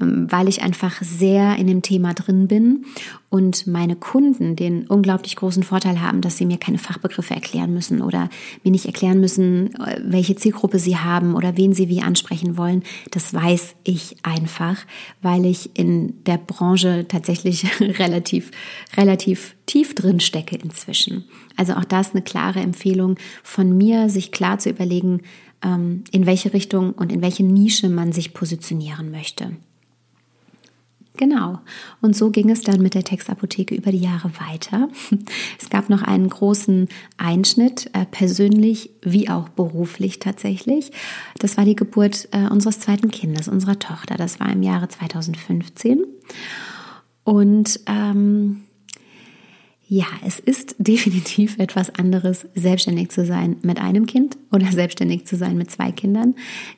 [0.00, 2.84] ähm, weil ich einfach sehr in dem Thema drin bin
[3.30, 8.00] und meine Kunden den unglaublich großen Vorteil haben, dass sie mir keine Fachbegriffe erklären müssen
[8.00, 8.30] oder
[8.64, 12.82] mir nicht erklären müssen, äh, welche Zielgruppe sie haben oder wen sie wie ansprechen wollen.
[13.10, 14.78] Das weiß ich einfach,
[15.22, 18.50] weil ich in der Branche tatsächlich relativ,
[18.96, 21.24] relativ tief drin stecke inzwischen.
[21.56, 24.97] Also auch das eine klare Empfehlung von mir, sich klar zu überlegen,
[25.62, 29.52] ähm, in welche Richtung und in welche Nische man sich positionieren möchte.
[31.18, 31.58] Genau.
[32.00, 34.88] Und so ging es dann mit der Textapotheke über die Jahre weiter.
[35.60, 40.92] Es gab noch einen großen Einschnitt, äh, persönlich wie auch beruflich tatsächlich.
[41.40, 44.14] Das war die Geburt äh, unseres zweiten Kindes, unserer Tochter.
[44.14, 46.04] Das war im Jahre 2015.
[47.24, 48.62] Und ähm,
[49.90, 55.36] ja, es ist definitiv etwas anderes, selbstständig zu sein mit einem Kind oder selbstständig zu
[55.36, 56.34] sein mit zwei Kindern.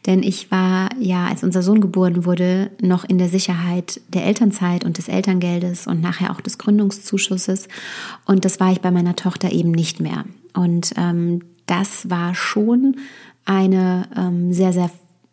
[0.06, 4.84] Denn ich war ja, als unser Sohn geboren wurde, noch in der Sicherheit der Elternzeit
[4.84, 7.68] und des Elterngeldes und nachher auch des Gründungszuschusses.
[8.26, 10.24] Und das war ich bei meiner Tochter eben nicht mehr.
[10.54, 12.96] Und ähm, das war schon
[13.44, 14.90] eine ähm, sehr, sehr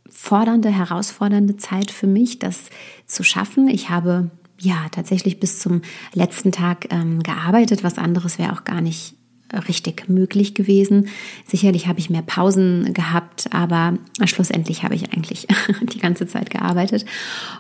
[0.10, 2.70] fordernde, herausfordernde Zeit für mich, das
[3.06, 3.68] zu schaffen.
[3.68, 5.82] Ich habe ja tatsächlich bis zum
[6.14, 7.84] letzten Tag ähm, gearbeitet.
[7.84, 9.16] Was anderes wäre auch gar nicht
[9.54, 11.10] richtig möglich gewesen.
[11.46, 15.48] Sicherlich habe ich mehr Pausen gehabt, aber schlussendlich habe ich eigentlich
[15.82, 17.06] die ganze Zeit gearbeitet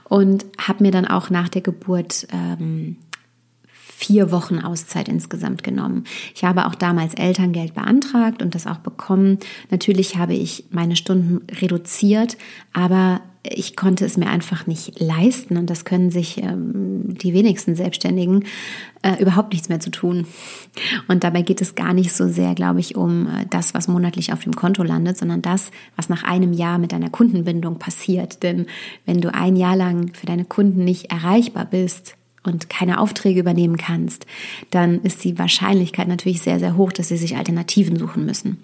[0.04, 2.98] und habe mir dann auch nach der Geburt ähm,
[3.98, 6.04] vier Wochen Auszeit insgesamt genommen.
[6.36, 9.40] Ich habe auch damals Elterngeld beantragt und das auch bekommen.
[9.72, 12.38] Natürlich habe ich meine Stunden reduziert,
[12.74, 17.76] aber ich konnte es mir einfach nicht leisten und das können sich ähm, die wenigsten
[17.76, 18.46] Selbstständigen
[19.02, 20.28] äh, überhaupt nichts mehr zu tun.
[21.08, 24.34] Und dabei geht es gar nicht so sehr, glaube ich, um äh, das, was monatlich
[24.34, 28.44] auf dem Konto landet, sondern das, was nach einem Jahr mit deiner Kundenbindung passiert.
[28.44, 28.68] Denn
[29.06, 33.78] wenn du ein Jahr lang für deine Kunden nicht erreichbar bist, und keine Aufträge übernehmen
[33.78, 34.26] kannst,
[34.72, 38.60] dann ist die Wahrscheinlichkeit natürlich sehr, sehr hoch, dass sie sich Alternativen suchen müssen.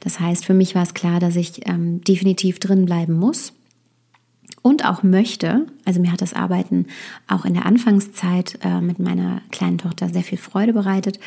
[0.00, 3.52] Das heißt, für mich war es klar, dass ich ähm, definitiv drin bleiben muss
[4.66, 5.64] und auch möchte.
[5.84, 6.86] Also mir hat das Arbeiten
[7.28, 11.20] auch in der Anfangszeit äh, mit meiner kleinen Tochter sehr viel Freude bereitet.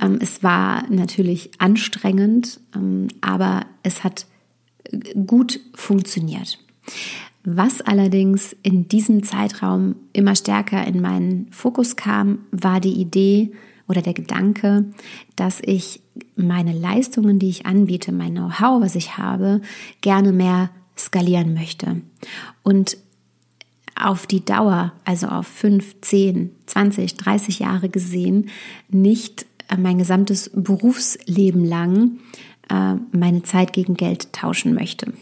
[0.00, 4.26] Ähm, es war natürlich anstrengend, ähm, aber es hat
[5.26, 6.60] gut funktioniert.
[7.42, 13.50] Was allerdings in diesem Zeitraum immer stärker in meinen Fokus kam, war die Idee
[13.88, 14.84] oder der Gedanke,
[15.34, 16.02] dass ich
[16.36, 19.60] meine Leistungen, die ich anbiete, mein Know-how, was ich habe,
[20.02, 22.02] gerne mehr skalieren möchte.
[22.62, 22.96] Und
[23.98, 28.50] auf die Dauer, also auf 5, 10, 20, 30 Jahre gesehen,
[28.88, 32.18] nicht äh, mein gesamtes Berufsleben lang
[32.68, 35.12] äh, meine Zeit gegen Geld tauschen möchte.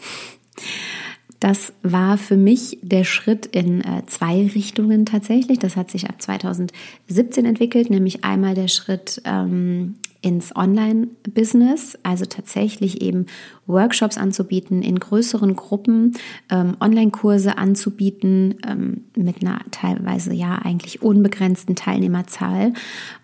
[1.44, 5.59] Das war für mich der Schritt in äh, zwei Richtungen tatsächlich.
[5.59, 13.02] Das hat sich ab 2017 entwickelt, nämlich einmal der Schritt ähm, ins Online-Business, also tatsächlich
[13.02, 13.26] eben
[13.66, 16.14] Workshops anzubieten, in größeren Gruppen
[16.48, 22.72] ähm, Online-Kurse anzubieten, ähm, mit einer teilweise ja eigentlich unbegrenzten Teilnehmerzahl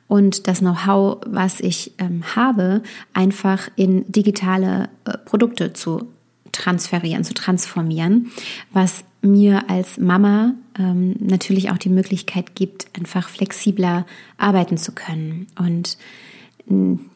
[0.08, 2.82] und das Know-how, was ich ähm, habe,
[3.14, 6.08] einfach in digitale äh, Produkte zu
[6.52, 8.30] transferieren, zu transformieren,
[8.72, 14.06] was mir als Mama ähm, natürlich auch die Möglichkeit gibt, einfach flexibler
[14.38, 15.98] arbeiten zu können und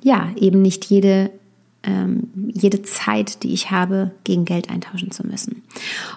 [0.02, 1.30] ja, eben nicht jede
[2.52, 5.62] jede Zeit, die ich habe, gegen Geld eintauschen zu müssen.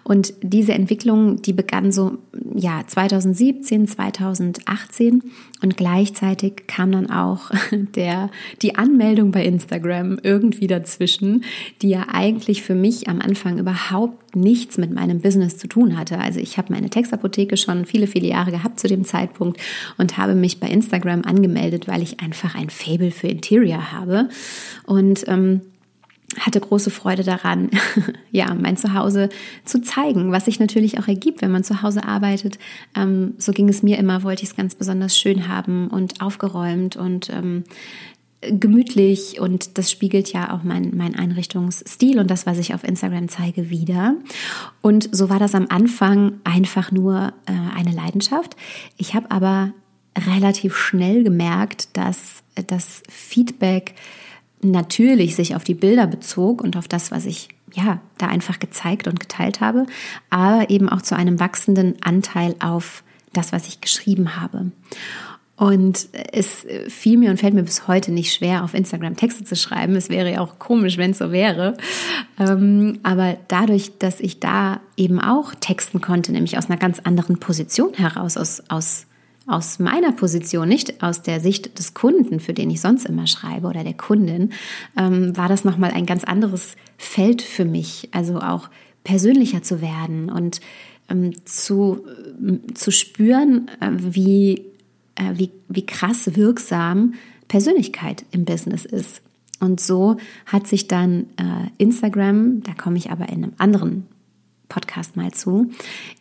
[0.03, 2.17] Und diese Entwicklung, die begann so
[2.55, 5.23] ja 2017, 2018
[5.61, 8.29] und gleichzeitig kam dann auch der
[8.61, 11.43] die Anmeldung bei Instagram irgendwie dazwischen,
[11.81, 16.19] die ja eigentlich für mich am Anfang überhaupt nichts mit meinem Business zu tun hatte.
[16.19, 19.59] Also ich habe meine Textapotheke schon viele viele Jahre gehabt zu dem Zeitpunkt
[19.97, 24.29] und habe mich bei Instagram angemeldet, weil ich einfach ein Fable für Interior habe
[24.85, 25.61] und ähm,
[26.39, 27.69] hatte große Freude daran,
[28.31, 29.29] ja, mein Zuhause
[29.63, 32.59] zu zeigen, was sich natürlich auch ergibt, wenn man zu Hause arbeitet.
[32.95, 36.97] Ähm, so ging es mir immer, wollte ich es ganz besonders schön haben und aufgeräumt
[36.97, 37.63] und ähm,
[38.41, 43.29] gemütlich und das spiegelt ja auch mein, mein Einrichtungsstil und das, was ich auf Instagram
[43.29, 44.15] zeige, wieder.
[44.81, 48.55] Und so war das am Anfang einfach nur äh, eine Leidenschaft.
[48.97, 49.73] Ich habe aber
[50.27, 53.95] relativ schnell gemerkt, dass das Feedback
[54.61, 59.07] natürlich sich auf die Bilder bezog und auf das, was ich ja da einfach gezeigt
[59.07, 59.85] und geteilt habe,
[60.29, 64.71] aber eben auch zu einem wachsenden Anteil auf das, was ich geschrieben habe.
[65.57, 69.55] Und es fiel mir und fällt mir bis heute nicht schwer, auf Instagram Texte zu
[69.55, 69.95] schreiben.
[69.95, 71.75] Es wäre ja auch komisch, wenn es so wäre.
[72.39, 77.39] Ähm, aber dadurch, dass ich da eben auch texten konnte, nämlich aus einer ganz anderen
[77.39, 79.07] Position heraus, aus, aus
[79.47, 83.67] aus meiner Position, nicht aus der Sicht des Kunden, für den ich sonst immer schreibe
[83.67, 84.51] oder der Kundin,
[84.97, 88.09] ähm, war das nochmal ein ganz anderes Feld für mich.
[88.11, 88.69] Also auch
[89.05, 90.59] persönlicher zu werden und
[91.09, 92.05] ähm, zu,
[92.45, 94.65] äh, zu spüren, äh, wie,
[95.33, 97.13] wie, wie krass wirksam
[97.47, 99.21] Persönlichkeit im Business ist.
[99.59, 104.05] Und so hat sich dann äh, Instagram, da komme ich aber in einem anderen
[104.69, 105.71] Podcast mal zu,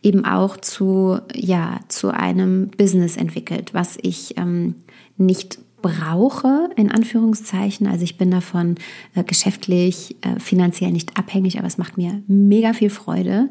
[0.03, 4.77] eben auch zu, ja, zu einem Business entwickelt, was ich ähm,
[5.17, 7.87] nicht brauche, in Anführungszeichen.
[7.87, 8.77] Also ich bin davon
[9.15, 13.49] äh, geschäftlich, äh, finanziell nicht abhängig, aber es macht mir mega viel Freude.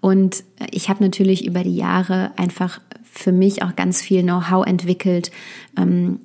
[0.00, 5.30] Und ich habe natürlich über die Jahre einfach für mich auch ganz viel Know-how entwickelt,
[5.76, 6.20] ähm,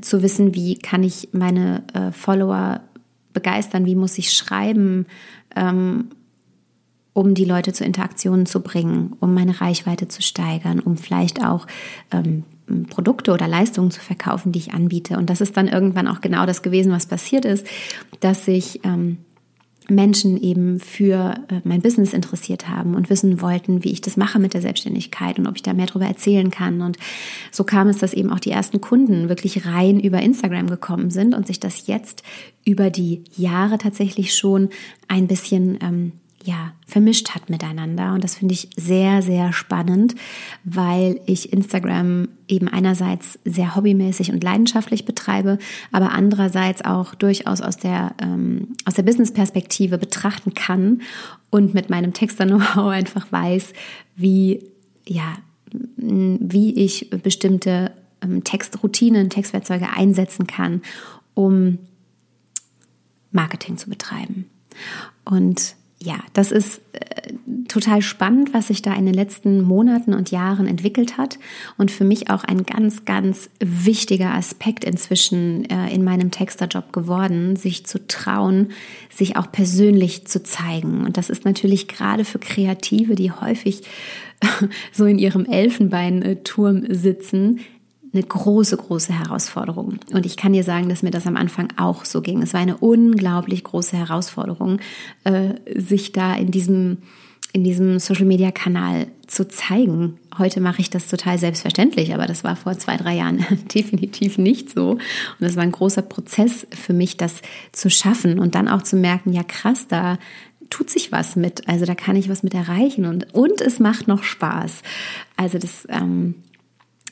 [0.00, 2.80] zu wissen, wie kann ich meine äh, Follower
[3.32, 5.06] begeistern, wie muss ich schreiben,
[5.54, 6.08] ähm,
[7.12, 11.66] um die Leute zu Interaktionen zu bringen, um meine Reichweite zu steigern, um vielleicht auch
[12.12, 12.44] ähm,
[12.90, 15.16] Produkte oder Leistungen zu verkaufen, die ich anbiete.
[15.16, 17.66] Und das ist dann irgendwann auch genau das gewesen, was passiert ist,
[18.20, 19.18] dass sich ähm,
[19.88, 24.38] Menschen eben für äh, mein Business interessiert haben und wissen wollten, wie ich das mache
[24.38, 26.82] mit der Selbstständigkeit und ob ich da mehr darüber erzählen kann.
[26.82, 26.98] Und
[27.52, 31.34] so kam es, dass eben auch die ersten Kunden wirklich rein über Instagram gekommen sind
[31.34, 32.22] und sich das jetzt
[32.64, 34.70] über die Jahre tatsächlich schon
[35.08, 36.12] ein bisschen ähm,
[36.46, 38.14] ja, vermischt hat miteinander.
[38.14, 40.14] Und das finde ich sehr, sehr spannend,
[40.62, 45.58] weil ich Instagram eben einerseits sehr hobbymäßig und leidenschaftlich betreibe,
[45.90, 51.02] aber andererseits auch durchaus aus der, ähm, aus der Business-Perspektive betrachten kann
[51.50, 53.72] und mit meinem Texter-Know-how einfach weiß,
[54.14, 54.62] wie,
[55.06, 55.36] ja,
[55.96, 57.90] wie ich bestimmte
[58.22, 60.82] ähm, Textroutinen, Textwerkzeuge einsetzen kann,
[61.34, 61.78] um
[63.32, 64.48] Marketing zu betreiben.
[65.24, 67.32] Und ja, das ist äh,
[67.68, 71.38] total spannend, was sich da in den letzten Monaten und Jahren entwickelt hat
[71.78, 77.56] und für mich auch ein ganz, ganz wichtiger Aspekt inzwischen äh, in meinem Texterjob geworden,
[77.56, 78.72] sich zu trauen,
[79.10, 81.04] sich auch persönlich zu zeigen.
[81.04, 83.82] Und das ist natürlich gerade für Kreative, die häufig
[84.92, 87.60] so in ihrem Elfenbeinturm sitzen,
[88.16, 89.98] eine große, große Herausforderung.
[90.12, 92.42] Und ich kann dir sagen, dass mir das am Anfang auch so ging.
[92.42, 94.80] Es war eine unglaublich große Herausforderung,
[95.24, 96.98] äh, sich da in diesem,
[97.52, 100.18] in diesem Social Media Kanal zu zeigen.
[100.38, 104.70] Heute mache ich das total selbstverständlich, aber das war vor zwei, drei Jahren definitiv nicht
[104.70, 104.92] so.
[104.92, 105.00] Und
[105.40, 109.32] das war ein großer Prozess für mich, das zu schaffen und dann auch zu merken,
[109.32, 110.18] ja krass, da
[110.70, 111.68] tut sich was mit.
[111.68, 114.82] Also da kann ich was mit erreichen und, und es macht noch Spaß.
[115.36, 116.34] Also das, ähm,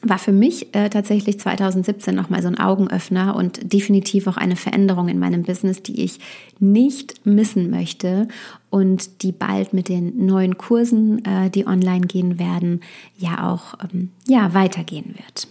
[0.05, 5.09] war für mich äh, tatsächlich 2017 nochmal so ein Augenöffner und definitiv auch eine Veränderung
[5.09, 6.21] in meinem Business, die ich
[6.59, 8.29] nicht missen möchte
[8.71, 12.81] und die bald mit den neuen Kursen, äh, die online gehen werden,
[13.17, 15.49] ja auch ähm, ja, weitergehen wird.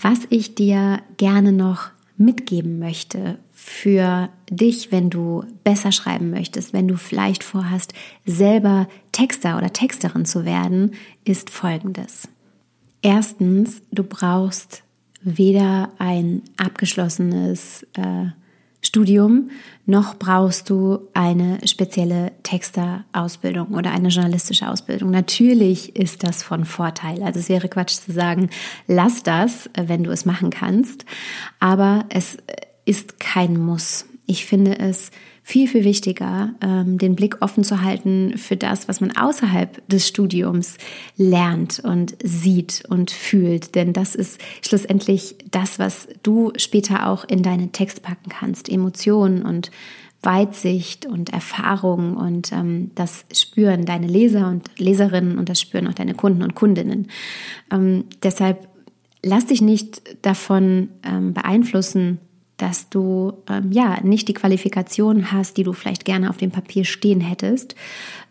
[0.00, 6.88] Was ich dir gerne noch mitgeben möchte für dich, wenn du besser schreiben möchtest, wenn
[6.88, 7.94] du vielleicht vorhast,
[8.26, 10.92] selber Texter oder Texterin zu werden,
[11.24, 12.28] ist folgendes.
[13.02, 14.82] Erstens, du brauchst
[15.22, 18.26] weder ein abgeschlossenes äh,
[18.82, 19.50] Studium,
[19.84, 25.10] noch brauchst du eine spezielle Texterausbildung oder eine journalistische Ausbildung.
[25.10, 27.22] Natürlich ist das von Vorteil.
[27.22, 28.48] Also es wäre Quatsch zu sagen,
[28.86, 31.04] lass das, wenn du es machen kannst.
[31.58, 32.38] Aber es
[32.86, 34.06] ist kein Muss.
[34.24, 35.10] Ich finde es
[35.50, 40.06] viel, viel wichtiger, ähm, den Blick offen zu halten für das, was man außerhalb des
[40.06, 40.78] Studiums
[41.16, 43.74] lernt und sieht und fühlt.
[43.74, 48.68] Denn das ist schlussendlich das, was du später auch in deinen Text packen kannst.
[48.68, 49.72] Emotionen und
[50.22, 55.94] Weitsicht und Erfahrung und ähm, das spüren deine Leser und Leserinnen und das spüren auch
[55.94, 57.08] deine Kunden und Kundinnen.
[57.72, 58.68] Ähm, deshalb
[59.24, 62.18] lass dich nicht davon ähm, beeinflussen,
[62.60, 66.84] dass du ähm, ja nicht die Qualifikation hast, die du vielleicht gerne auf dem Papier
[66.84, 67.74] stehen hättest,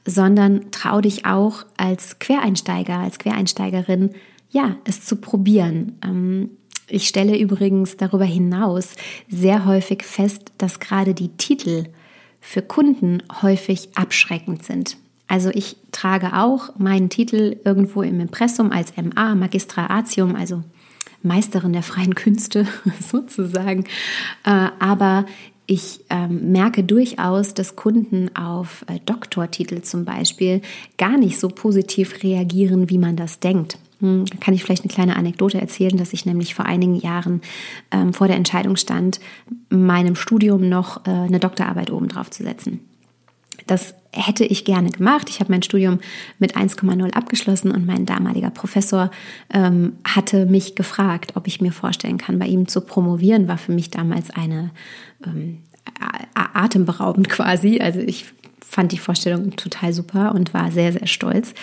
[0.05, 4.11] sondern trau dich auch als Quereinsteiger, als Quereinsteigerin,
[4.51, 5.97] ja, es zu probieren.
[6.03, 6.51] Ähm,
[6.87, 8.95] ich stelle übrigens darüber hinaus
[9.27, 11.85] sehr häufig fest, dass gerade die Titel
[12.41, 14.97] für Kunden häufig abschreckend sind.
[15.27, 20.63] Also ich trage auch meinen Titel irgendwo im Impressum als MA, Magistra Artium, also
[21.23, 22.67] Meisterin der freien Künste
[22.99, 23.85] sozusagen.
[24.45, 25.25] Äh, aber
[25.65, 30.61] ich ähm, merke durchaus, dass Kunden auf äh, Doktortitel zum Beispiel
[30.97, 33.77] gar nicht so positiv reagieren, wie man das denkt.
[33.99, 37.41] Hm, kann ich vielleicht eine kleine Anekdote erzählen, dass ich nämlich vor einigen Jahren
[37.91, 39.19] ähm, vor der Entscheidung stand,
[39.69, 42.79] meinem Studium noch äh, eine Doktorarbeit obendrauf zu setzen.
[43.67, 45.29] Das hätte ich gerne gemacht.
[45.29, 45.99] Ich habe mein Studium
[46.39, 49.11] mit 1,0 abgeschlossen und mein damaliger Professor
[49.53, 53.47] ähm, hatte mich gefragt, ob ich mir vorstellen kann, bei ihm zu promovieren.
[53.47, 54.71] War für mich damals eine
[55.25, 55.59] ähm,
[56.33, 57.79] atemberaubend quasi.
[57.79, 58.25] Also ich
[58.69, 61.53] fand die Vorstellung total super und war sehr, sehr stolz.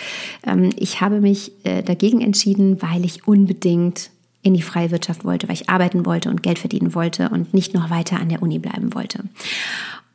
[0.45, 4.11] Ähm, ich habe mich äh, dagegen entschieden, weil ich unbedingt
[4.43, 7.73] in die freie Wirtschaft wollte, weil ich arbeiten wollte und Geld verdienen wollte und nicht
[7.73, 9.23] noch weiter an der Uni bleiben wollte.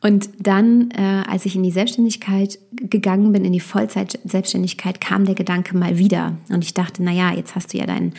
[0.03, 5.33] Und dann, äh, als ich in die Selbstständigkeit gegangen bin, in die Vollzeit-Selbstständigkeit, kam der
[5.33, 6.35] Gedanke mal wieder.
[6.49, 8.13] Und ich dachte, na ja, jetzt hast du ja deinen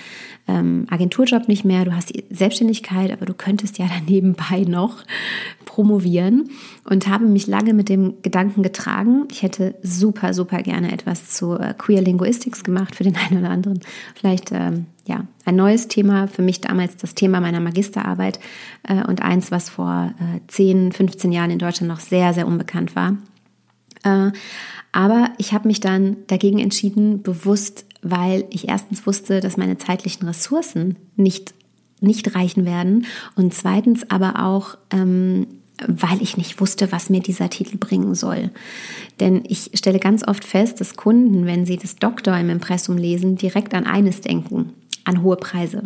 [0.49, 5.05] ähm, Agenturjob nicht mehr, du hast die Selbstständigkeit, aber du könntest ja dann nebenbei noch
[5.67, 6.49] promovieren
[6.85, 9.29] und habe mich lange mit dem Gedanken getragen.
[9.31, 13.51] Ich hätte super, super gerne etwas zu äh, Queer Linguistics gemacht für den einen oder
[13.51, 13.81] anderen.
[14.15, 18.41] Vielleicht ähm, ja, ein neues Thema, für mich damals das Thema meiner Magisterarbeit
[18.85, 22.97] äh, und eins, was vor äh, 10, 15 Jahren in Deutschland noch sehr, sehr unbekannt
[22.97, 23.19] war.
[24.03, 24.33] Äh,
[24.93, 30.27] aber ich habe mich dann dagegen entschieden, bewusst, weil ich erstens wusste, dass meine zeitlichen
[30.27, 31.53] Ressourcen nicht,
[32.01, 35.47] nicht reichen werden und zweitens aber auch, ähm,
[35.87, 38.51] weil ich nicht wusste, was mir dieser Titel bringen soll.
[39.19, 43.37] Denn ich stelle ganz oft fest, dass Kunden, wenn sie das Doktor im Impressum lesen,
[43.37, 44.73] direkt an eines denken
[45.05, 45.83] an hohe Preise.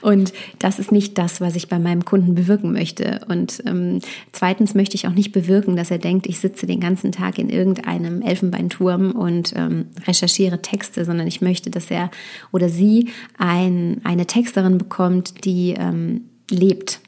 [0.00, 3.20] Und das ist nicht das, was ich bei meinem Kunden bewirken möchte.
[3.28, 4.00] Und ähm,
[4.32, 7.48] zweitens möchte ich auch nicht bewirken, dass er denkt, ich sitze den ganzen Tag in
[7.48, 12.10] irgendeinem Elfenbeinturm und ähm, recherchiere Texte, sondern ich möchte, dass er
[12.52, 17.00] oder sie ein, eine Texterin bekommt, die ähm, lebt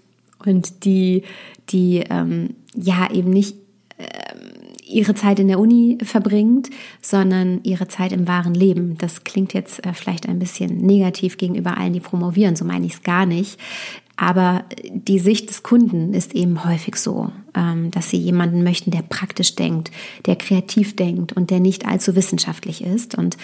[0.44, 1.22] und die,
[1.70, 3.56] die ähm, ja eben nicht
[4.88, 6.70] ihre Zeit in der Uni verbringt,
[7.02, 8.96] sondern ihre Zeit im wahren Leben.
[8.98, 12.94] Das klingt jetzt äh, vielleicht ein bisschen negativ gegenüber allen, die promovieren, so meine ich
[12.94, 13.58] es gar nicht.
[14.16, 19.02] Aber die Sicht des Kunden ist eben häufig so, ähm, dass sie jemanden möchten, der
[19.02, 19.92] praktisch denkt,
[20.26, 23.14] der kreativ denkt und der nicht allzu wissenschaftlich ist.
[23.14, 23.36] Und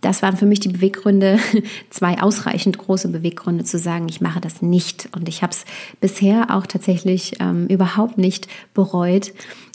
[0.00, 1.40] das waren für mich die Beweggründe,
[1.90, 5.08] zwei ausreichend große Beweggründe zu sagen, ich mache das nicht.
[5.12, 5.64] Und ich habe es
[6.00, 9.32] bisher auch tatsächlich ähm, überhaupt nicht bereut.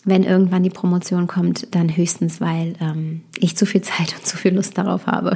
[0.08, 4.38] Wenn irgendwann die Promotion kommt, dann höchstens, weil ähm, ich zu viel Zeit und zu
[4.38, 5.36] viel Lust darauf habe.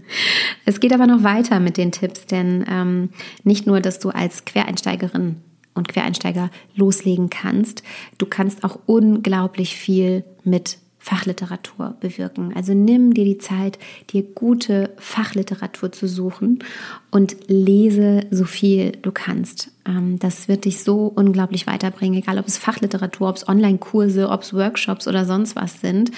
[0.64, 3.10] es geht aber noch weiter mit den Tipps, denn ähm,
[3.44, 5.36] nicht nur, dass du als Quereinsteigerin
[5.74, 7.84] und Quereinsteiger loslegen kannst,
[8.18, 12.52] du kannst auch unglaublich viel mit Fachliteratur bewirken.
[12.54, 13.78] Also nimm dir die Zeit,
[14.10, 16.62] dir gute Fachliteratur zu suchen
[17.10, 19.70] und lese so viel du kannst.
[19.86, 24.42] Ähm, das wird dich so unglaublich weiterbringen, egal ob es Fachliteratur, ob es Online-Kurse, ob
[24.42, 26.10] es Workshops oder sonst was sind.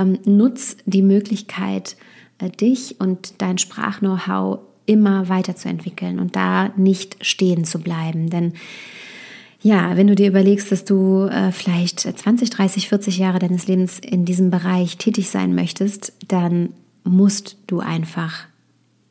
[0.00, 1.96] Ähm, nutz die Möglichkeit,
[2.38, 8.30] äh, dich und dein Sprach-Know-how immer weiterzuentwickeln und da nicht stehen zu bleiben.
[8.30, 8.54] Denn
[9.64, 13.98] ja, wenn du dir überlegst, dass du äh, vielleicht 20, 30, 40 Jahre deines Lebens
[13.98, 18.44] in diesem Bereich tätig sein möchtest, dann musst du einfach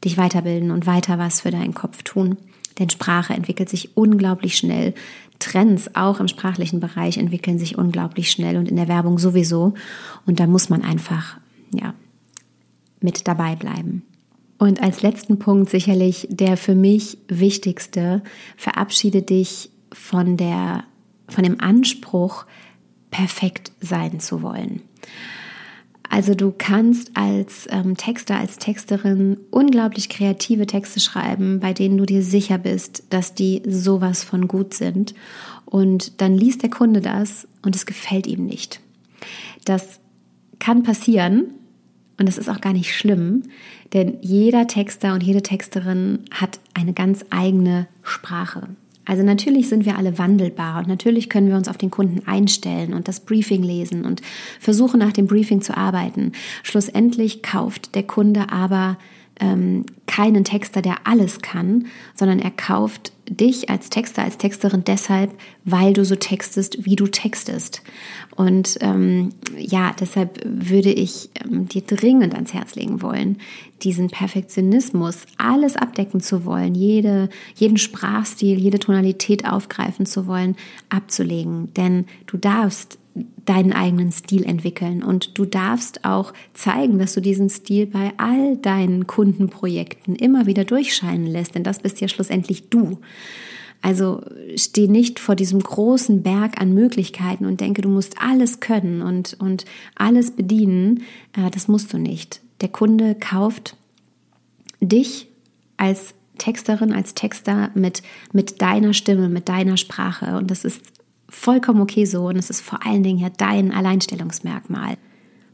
[0.05, 2.37] dich weiterbilden und weiter was für deinen Kopf tun.
[2.77, 4.93] Denn Sprache entwickelt sich unglaublich schnell.
[5.39, 9.73] Trends auch im sprachlichen Bereich entwickeln sich unglaublich schnell und in der Werbung sowieso.
[10.27, 11.37] Und da muss man einfach,
[11.73, 11.95] ja,
[13.01, 14.03] mit dabei bleiben.
[14.59, 18.21] Und als letzten Punkt sicherlich der für mich wichtigste,
[18.55, 20.83] verabschiede dich von, der,
[21.29, 22.45] von dem Anspruch,
[23.11, 24.81] perfekt sein zu wollen.
[26.09, 32.05] Also du kannst als ähm, Texter, als Texterin unglaublich kreative Texte schreiben, bei denen du
[32.05, 35.15] dir sicher bist, dass die sowas von gut sind.
[35.65, 38.79] Und dann liest der Kunde das und es gefällt ihm nicht.
[39.65, 39.99] Das
[40.59, 41.45] kann passieren
[42.19, 43.43] und das ist auch gar nicht schlimm,
[43.93, 48.69] denn jeder Texter und jede Texterin hat eine ganz eigene Sprache.
[49.05, 52.93] Also natürlich sind wir alle wandelbar und natürlich können wir uns auf den Kunden einstellen
[52.93, 54.21] und das Briefing lesen und
[54.59, 56.31] versuchen nach dem Briefing zu arbeiten.
[56.63, 58.97] Schlussendlich kauft der Kunde aber
[59.39, 65.31] ähm, keinen Texter, der alles kann, sondern er kauft dich als Texter, als Texterin deshalb,
[65.65, 67.81] weil du so textest, wie du textest.
[68.35, 73.37] Und ähm, ja, deshalb würde ich ähm, dir dringend ans Herz legen wollen,
[73.83, 80.55] diesen Perfektionismus, alles abdecken zu wollen, jede, jeden Sprachstil, jede Tonalität aufgreifen zu wollen,
[80.89, 81.73] abzulegen.
[81.73, 82.97] Denn du darfst
[83.45, 88.57] deinen eigenen Stil entwickeln und du darfst auch zeigen, dass du diesen Stil bei all
[88.57, 92.99] deinen Kundenprojekten immer wieder durchscheinen lässt, denn das bist ja schlussendlich du.
[93.83, 94.21] Also
[94.55, 99.35] steh nicht vor diesem großen Berg an Möglichkeiten und denke, du musst alles können und,
[99.39, 99.65] und
[99.95, 101.03] alles bedienen.
[101.35, 102.42] Äh, das musst du nicht.
[102.63, 103.77] Der Kunde kauft
[104.81, 105.27] dich
[105.77, 108.01] als Texterin, als Texter mit,
[108.31, 110.37] mit deiner Stimme, mit deiner Sprache.
[110.37, 110.81] Und das ist
[111.29, 112.27] vollkommen okay so.
[112.27, 114.97] Und es ist vor allen Dingen ja dein Alleinstellungsmerkmal.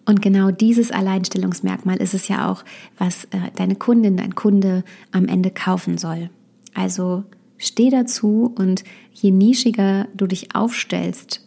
[0.06, 2.64] Und genau dieses Alleinstellungsmerkmal ist es ja auch,
[2.98, 6.30] was äh, deine Kundin, dein Kunde am Ende kaufen soll.
[6.74, 7.26] Also
[7.62, 11.46] Steh dazu und je nischiger du dich aufstellst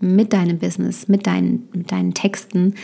[0.00, 2.74] mit deinem Business, mit deinen, mit deinen Texten,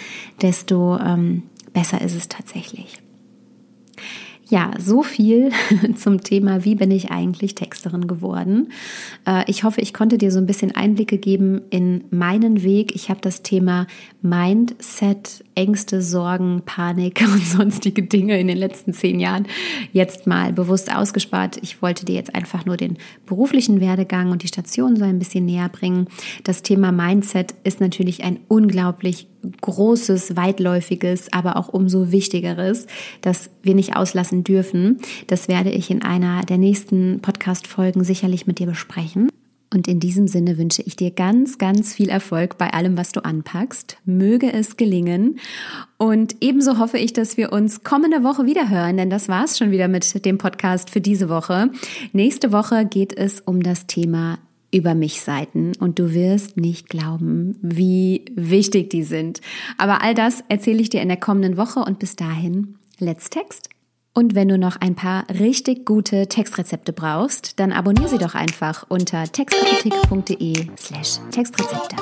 [0.43, 1.45] desto ähm,
[1.77, 2.99] besser ist es tatsächlich.
[4.49, 5.51] Ja, so viel
[5.97, 8.69] zum Thema, wie bin ich eigentlich Texterin geworden.
[9.27, 12.95] Äh, ich hoffe, ich konnte dir so ein bisschen Einblicke geben in meinen Weg.
[12.95, 13.87] Ich habe das Thema
[14.23, 19.47] Mindset, Ängste, Sorgen, Panik und sonstige Dinge in den letzten zehn Jahren
[19.93, 21.59] jetzt mal bewusst ausgespart.
[21.61, 22.97] Ich wollte dir jetzt einfach nur den
[23.27, 26.07] beruflichen Werdegang und die Station so ein bisschen näher bringen.
[26.45, 29.27] Das Thema Mindset ist natürlich ein unglaublich
[29.61, 32.87] großes, weitläufiges, aber auch umso wichtigeres,
[33.21, 34.99] das wir nicht auslassen dürfen.
[35.27, 39.29] Das werde ich in einer der nächsten Podcast-Folgen sicherlich mit dir besprechen.
[39.75, 43.25] Und in diesem Sinne wünsche ich dir ganz, ganz viel Erfolg bei allem, was du
[43.25, 43.99] anpackst.
[44.05, 45.39] Möge es gelingen.
[45.99, 49.73] Und ebenso hoffe ich, dass wir uns kommende Woche wieder hören, denn das war's schon
[49.73, 51.71] wieder mit dem Podcast für diese Woche.
[52.13, 54.39] Nächste Woche geht es um das Thema
[54.77, 59.41] über mich Seiten und du wirst nicht glauben, wie wichtig die sind.
[59.79, 63.71] Aber all das erzähle ich dir in der kommenden Woche und bis dahin, let's text.
[64.15, 68.87] Und wenn du noch ein paar richtig gute Textrezepte brauchst, dann abonniere sie doch einfach
[68.89, 71.97] unter textapotheke.de slash Textrezepte.